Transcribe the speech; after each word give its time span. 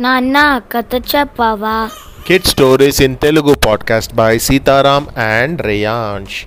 నాన్న 0.00 0.60
కథ 0.72 0.94
చెప్పవా? 0.94 1.88
Kid 2.26 2.44
stories 2.44 3.02
in 3.02 3.16
Telugu 3.16 3.54
podcast 3.54 4.14
by 4.14 4.38
Sitaram 4.38 5.06
and 5.18 5.62
Reyansh 5.62 6.44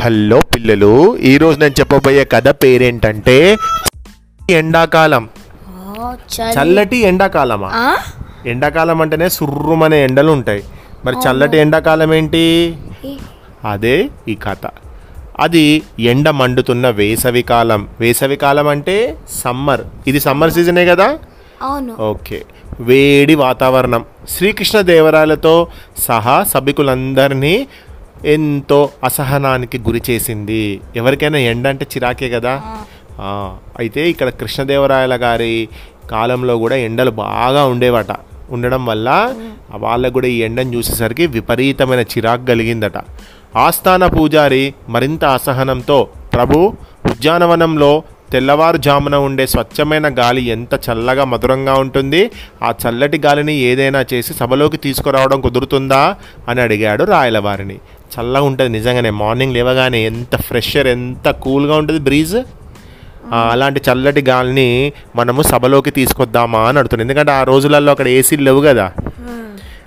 hello 0.00 0.40
పిల్లలు. 0.54 1.16
ఈరోజు 1.16 1.58
నేను 1.58 1.74
చెప్పబోయే 1.80 2.24
కథ 2.24 2.48
పేరేంటంటే 2.48 3.56
ఎండాకాలం. 4.50 5.28
చల్లటి 6.62 6.96
ఎండాకాలమా? 6.96 7.96
ఎండాకాలం 8.46 9.00
అంటేనే 9.00 9.28
సుర్రుమనే 9.28 10.04
ఎండలు 10.04 10.32
ఉంటాయి. 10.32 10.64
మరి 11.04 11.16
చల్లటి 11.16 11.56
ఎండాకాలం 11.56 12.14
ఏంటి? 12.14 12.76
అదే 13.64 14.08
ఈ 14.28 14.34
కథ. 14.34 14.70
అది 15.40 15.82
ఎండ 15.98 16.28
మండుతున్న 16.30 16.90
వేసవి 16.90 17.42
కాలం. 17.42 17.88
వేసవి 18.00 18.36
కాలం 18.36 18.68
అంటే 18.68 19.16
సమ్మర్. 19.30 19.80
ఇది 20.06 20.20
సమ్మర్ 20.20 20.52
సీజనే 20.52 20.86
కదా? 20.86 21.18
అవును. 21.64 21.96
ఓకే. 22.00 22.44
వేడి 22.80 23.34
వాతావరణం. 23.34 24.04
శ్రీకృష్ణదేవరాయలతో 24.28 25.66
సహా 25.98 26.44
సభికులందరినీ 26.44 27.66
ఎంతో 28.24 28.90
అసహనానికి 29.04 29.78
గురి 29.78 30.02
చేసింది. 30.10 30.80
ఎవరికైనా 30.96 31.38
ఎండ 31.38 31.66
అంటే 31.66 31.86
చిరాకే 31.96 32.28
కదా? 32.28 32.62
అయితే 33.78 34.10
ఇక్కడ 34.10 34.28
కృష్ణదేవరాయల 34.28 35.16
గారి 35.22 35.68
కాలంలో 36.10 36.58
కూడా 36.58 36.76
ఎండలు 36.76 37.10
బాగా 37.10 37.64
ఉండేవట. 37.64 38.06
ఉండడం 38.50 38.86
వల్ల 38.86 39.34
వాళ్ళకు 39.70 40.12
కూడా 40.12 40.26
ఈ 40.26 40.38
ఎండను 40.38 40.76
చూసేసరికి 40.76 41.26
విపరీతమైన 41.26 42.00
చిరాకు 42.00 42.46
కలిగిందట. 42.46 42.92
ఆస్థాన 43.56 44.06
పూజారి 44.06 44.74
మరింత 44.88 45.24
అసహనంతో 45.24 46.08
ప్రభు 46.34 46.58
ఉద్యానవనంలో 47.06 48.02
తెల్లవారుజామున 48.34 49.16
ఉండే 49.16 49.46
స్వచ్ఛమైన 49.46 50.08
గాలి 50.08 50.42
ఎంత 50.42 50.74
చల్లగా 50.74 51.24
మధురంగా 51.24 51.74
ఉంటుంది? 51.74 52.30
ఆ 52.62 52.74
చల్లటి 52.88 53.18
గాలిని 53.18 53.54
ఏదైనా 53.54 54.04
చేసి 54.14 54.34
సభలోకి 54.34 54.76
తీసుకురావడం 54.76 55.40
కుదురుతుందా? 55.40 56.16
అని 56.48 56.60
అడిగాడు 56.60 57.04
రాయలవారిని. 57.04 57.74
చల్లగా 57.74 58.42
ఉంటుంది 58.42 58.78
నిజంగానే. 58.78 59.10
మార్నింగ్ 59.10 59.54
లేవగానే 59.54 60.06
ఎంత 60.06 60.36
ఫ్రెషర్ 60.36 60.86
ఎంత 60.86 61.30
కూల్గా 61.30 61.76
ఉంటుంది 61.76 62.00
బ్రీజ్ 62.00 62.36
అలాంటి 63.32 63.80
చల్లటి 63.92 64.20
గాలిని 64.20 64.92
మనము 65.16 65.42
సభలోకి 65.42 65.90
తీసుకొద్దామా 65.90 66.58
అని 66.58 66.78
అడుగుతుంది. 66.78 67.02
ఎందుకంటే 67.02 67.32
ఆ 67.32 67.42
రోజులలో 67.42 67.90
అక్కడ 67.92 68.08
ఏసీలు 68.08 68.42
లేవు 68.42 68.60
కదా. 68.60 68.92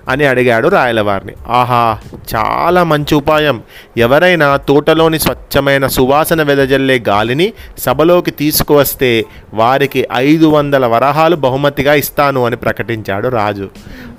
అని 0.10 0.26
అడిగాడు 0.26 0.68
రాయలవారిని. 0.68 1.34
ఆహా 1.50 1.98
చాలా 2.36 2.84
మంచి 2.84 3.16
ఉపాయం. 3.16 3.62
ఎవరైనా 3.98 4.58
తోటలోని 4.58 5.20
స్వచ్ఛమైన 5.20 5.88
సువాసన 5.88 6.44
వెదజల్లే 6.44 7.04
గాలిని 7.08 7.54
సభలోకి 7.78 8.32
తీసుకువస్తే 8.32 9.26
వారికి 9.54 10.08
ఐదు 10.14 10.46
వందల 10.46 10.86
వరహాలు 10.86 11.36
బహుమతిగా 11.36 11.94
ఇస్తాను 11.94 12.46
అని 12.46 12.56
ప్రకటించాడు 12.56 13.28
రాజు. 13.28 13.70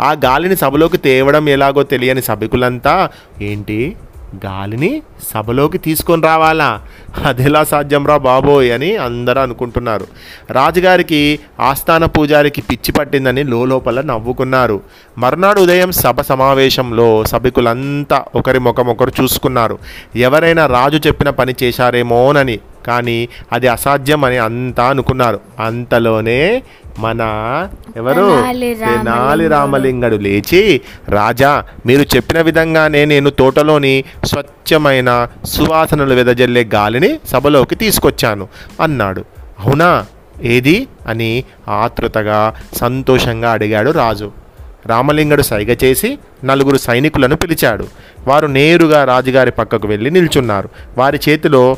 ఆ 0.00 0.12
గాలిని 0.12 0.56
సభలోకి 0.56 0.98
తేవడం 0.98 1.48
ఎలాగో 1.48 1.82
తెలియని 1.82 2.22
సభికులంతా 2.22 3.08
ఏంటి? 3.40 3.96
గాలిని 4.36 5.02
సభలోకి 5.34 5.78
తీసుకొని 5.78 6.22
రావాలా? 6.22 6.80
అదెలా 7.24 7.64
సాధ్యం 7.64 8.06
రా 8.06 8.16
బాబోయ్ 8.16 8.70
అని 8.70 8.96
అందరూ 8.96 9.40
అనుకుంటున్నారు. 9.40 10.06
రాజుగారికి 10.50 11.38
ఆస్థాన 11.60 12.04
పూజారికి 12.04 12.60
పిచ్చి 12.60 12.92
పట్టిందని 12.92 13.44
లోపల 13.44 14.00
నవ్వుకున్నారు. 14.00 14.80
మర్నాడు 15.18 15.60
ఉదయం 15.60 15.92
సభ 15.92 16.20
సమావేశంలో 16.20 17.24
సభికులంతా 17.24 18.24
ఒకరి 18.34 18.58
ముఖం 18.58 18.86
ఒకరు 18.86 19.12
చూసుకున్నారు. 19.22 19.78
ఎవరైనా 20.16 20.66
రాజు 20.66 21.00
చెప్పిన 21.06 21.30
పని 21.30 21.54
చేశారేమోనని 21.62 22.58
కానీ 22.88 23.28
అది 23.52 23.68
అసాధ్యం 23.68 24.24
అని 24.24 24.38
అంతా 24.38 24.84
అనుకున్నారు. 24.84 25.40
అంతలోనే 25.60 26.62
మన 26.98 27.20
ఎవరు? 27.96 28.44
తెనాలి 28.74 29.48
రామలింగడు. 29.48 30.16
లేచి 30.16 30.80
రాజా 31.08 31.64
మీరు 31.86 32.16
చెప్పిన 32.16 32.40
విధంగానే 32.40 33.04
నేను 33.04 33.30
తోటలోని 33.30 34.04
స్వచ్ఛమైన 34.24 35.28
సువాసనలు 35.44 36.14
వెదజల్లే 36.14 36.68
గాలిని 36.74 37.18
సభలోకి 37.28 37.74
తీసుకొచ్చాను 37.74 38.48
అన్నాడు. 38.80 39.24
అవునా? 39.64 40.06
ఏది? 40.42 40.86
అని 41.08 41.44
ఆతృతగా 41.68 42.54
సంతోషంగా 42.76 43.50
అడిగాడు 43.50 43.90
రాజు. 43.90 44.32
రామలింగడు 44.86 45.42
సైగ 45.42 45.76
చేసి 45.84 46.18
నలుగురు 46.44 46.76
సైనికులను 46.76 47.36
పిలిచాడు. 47.36 47.86
వారు 48.26 48.46
నేరుగా 48.46 49.04
రాజుగారి 49.04 49.50
పక్కకు 49.50 49.88
వెళ్ళి 49.88 50.10
నిల్చున్నారు. 50.10 50.68
వారి 50.98 51.20
చేతిలో 51.28 51.76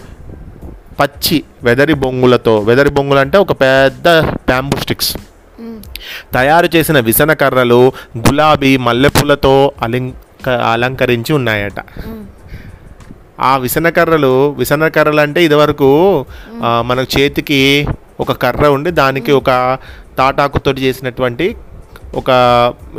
పచ్చి 1.01 1.39
వెదరి 1.63 1.95
బొంగులతో 1.95 2.55
వెదరి 2.69 2.91
బొంగులు 2.91 3.19
అంటే 3.19 3.39
ఒక 3.39 3.53
పెద్ద 3.63 4.09
బ్యాంబూ 4.49 4.77
స్టిక్స్ 4.77 5.13
తయారు 6.35 6.69
చేసిన 6.75 6.99
విసన 7.01 7.33
కర్రలు 7.33 7.81
గులాబీ 8.19 8.73
మల్లెపూలతో 8.87 9.55
అలంక 9.83 10.49
అలంకరించి 10.49 11.33
ఉన్నాయట. 11.33 11.81
ఆ 13.41 13.57
విసనకర్రలు 13.57 14.33
విసనకర్రలు 14.59 15.21
అంటే 15.21 15.41
ఇదివరకు 15.45 15.89
మన 16.89 17.05
చేతికి 17.15 17.61
ఒక 18.21 18.33
కర్ర 18.33 18.67
ఉండి 18.67 18.91
దానికి 18.91 19.33
ఒక 19.33 19.51
తాటాకుతో 20.19 20.71
చేసినటువంటి 20.85 21.47
ఒక 22.15 22.31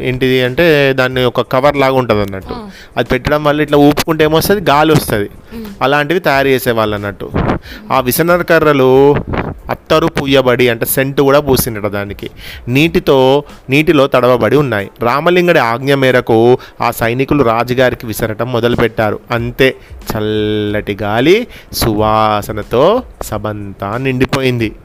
ఏంటిది 0.01 0.38
అంటే 0.44 0.66
దాన్ని 1.00 1.23
ఒక 1.29 1.41
కవర్ 1.53 1.78
లాగా 1.78 1.95
ఉంటుంది 2.01 2.22
అన్నట్టు. 2.22 2.56
అది 2.97 3.07
పెట్టడం 3.07 3.41
వల్ల 3.44 3.62
ఇట్లా 3.62 3.78
ఊపుకుంటే 3.78 4.23
ఏమొస్తుంది? 4.23 4.62
గాలి 4.72 4.91
వస్తుంది. 4.94 5.29
అలాంటివి 5.81 6.22
తయారు 6.28 6.47
చేసేవాళ్ళు 6.47 6.95
అన్నట్టు. 6.95 7.29
ఆ 7.92 8.00
విసనకర్రలు 8.00 9.16
అత్తరు 9.70 10.08
పూయబడి 10.08 10.70
అంటే 10.70 10.86
సెంట్ 10.86 11.22
కూడా 11.22 11.40
పూసిండట 11.40 11.88
దానికి. 11.88 12.30
నీటితో 12.68 13.44
నీటిలో 13.70 14.08
తడవబడి 14.08 14.58
ఉన్నాయి. 14.58 14.90
రామలింగడి 15.02 15.60
ఆజ్ఞ 15.60 15.94
మేరకు 15.94 16.58
ఆ 16.82 16.92
సైనికులు 16.92 17.44
రాజుగారికి 17.44 18.06
విసరటం 18.06 18.52
మొదలుపెట్టారు. 18.52 19.20
అంతే 19.32 19.76
చల్లటి 20.12 20.98
గాలి 21.02 21.48
సువాసనతో 21.74 23.04
సబంతా 23.22 23.98
నిండిపోయింది. 23.98 24.76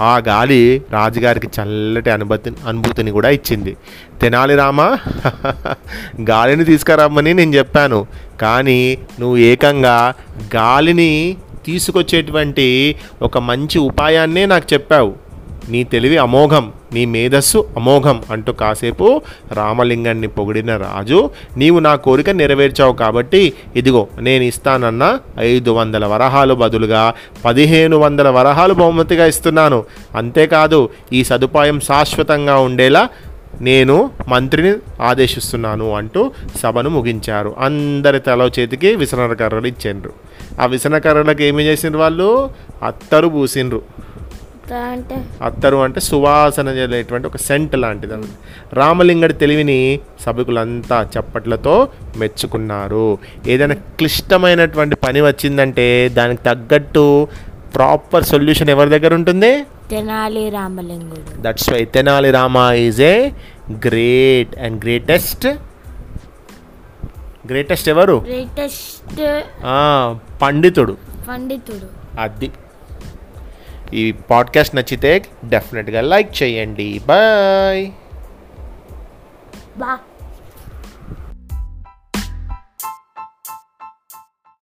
ఆ 0.00 0.16
గాలి 0.16 0.82
రాజుగారికి 0.92 1.48
చల్లటి 1.60 2.10
అనుభూతి 2.10 2.52
అనుభూతిని 2.66 3.10
కూడా 3.10 3.28
ఇచ్చింది. 3.28 3.76
తెనాలి 4.20 4.56
రామ 4.56 4.80
గాలిని 6.30 6.64
తీసుకురమ్మని 6.64 7.34
నేను 7.34 7.54
చెప్పాను. 7.54 8.06
కానీ 8.40 8.98
నువ్వు 9.20 9.36
ఏకంగా 9.36 10.14
గాలిని 10.56 11.36
తీసుకొచ్చేటువంటి 11.66 12.96
ఒక 13.22 13.38
మంచి 13.38 13.78
ఉపాయాన్నే 13.78 14.46
నాకు 14.46 14.74
చెప్పావు. 14.74 15.12
నీ 15.68 15.84
తెలివి 15.84 16.16
అమోఘం 16.16 16.72
నీ 16.94 17.02
మేధస్సు 17.04 17.64
అమోఘం 17.76 18.22
అంటూ 18.30 18.52
కాసేపు 18.52 19.22
రామలింగాన్ని 19.52 20.28
పొగిడిన 20.28 20.76
రాజు 20.76 21.30
నీవు 21.56 21.78
నా 21.78 21.94
కోరిక 21.94 22.30
నెరవేర్చావు 22.30 22.92
కాబట్టి 22.92 23.52
ఇదిగో 23.76 24.02
నేను 24.18 24.44
ఇస్తానన్న 24.44 25.18
ఐదు 25.38 25.70
వందల 25.70 26.06
వరహాలు 26.06 26.54
బదులుగా 26.54 27.14
పదిహేను 27.44 27.96
వందల 27.96 28.28
వరహాలు 28.28 28.74
బహుమతిగా 28.74 29.26
ఇస్తున్నాను. 29.26 29.84
అంతేకాదు 30.16 30.88
ఈ 31.12 31.24
సదుపాయం 31.24 31.80
శాశ్వతంగా 31.80 32.56
ఉండేలా 32.58 33.08
నేను 33.60 34.10
మంత్రిని 34.28 34.74
ఆదేశిస్తున్నాను 35.02 35.92
అంటూ 35.92 36.30
సభను 36.62 36.90
ముగించారు. 36.90 37.54
అందరి 37.58 38.20
తల 38.20 38.50
చేతికి 38.58 38.96
విసనర 38.96 39.32
కర్రలు 39.32 39.66
ఇచ్చిండ్రు. 39.66 40.12
ఆ 40.60 40.66
విసన 40.66 40.98
కర్రలకు 40.98 41.42
ఏమి 41.42 41.62
చేసిండ్రు 41.62 42.00
వాళ్ళు? 42.00 42.50
అత్తరు 42.82 43.28
పూసిండ్రు. 43.28 43.82
అంటే? 44.92 45.24
అత్తరు 45.42 45.76
అంటే 45.76 46.00
సువాసన 46.00 46.68
చేసేటువంటి 46.68 47.26
ఒక 47.26 47.36
సెంట్ 47.36 47.76
లాంటిది. 47.76 48.12
రామలింగడి 48.72 49.32
తెలివిని 49.32 50.00
సభికులంతా 50.20 51.08
చప్పట్లతో 51.18 51.88
మెచ్చుకున్నారు. 52.16 53.18
ఏదైనా 53.46 53.74
క్లిష్టమైనటువంటి 53.74 54.96
పని 54.96 55.20
వచ్చిందంటే 55.20 56.08
దానికి 56.08 56.42
తగ్గట్టు 56.42 57.28
ప్రాపర్ 57.74 58.24
సొల్యూషన్ 58.24 58.70
ఎవరి 58.70 58.90
దగ్గర 58.90 59.14
ఉంటుంది? 59.14 59.64
Tenali 59.94 60.50
Ramalingudu. 60.50 61.42
That's 61.42 61.70
why 61.70 61.84
Tenali 61.84 62.30
Rama 62.30 62.56
is 62.76 63.00
a 63.00 63.30
great 63.72 64.58
and 64.58 64.84
greatest 64.84 65.46
greatest 67.46 67.88
ఎవరు? 67.88 68.12
గ్రేటెస్ట్ 68.12 69.42
పండితుడు. 70.42 70.96
పండితుడు. 71.28 71.86
అది. 72.20 72.50
ఈ 73.94 74.12
పాడ్కాస్ట్ 74.12 74.76
నచ్చితే 74.76 75.26
డెఫినెట్గా 75.44 76.00
లైక్ 76.00 76.42
చేయండి. 76.42 77.00
బాయ్ 77.06 77.90
బా 79.78 79.98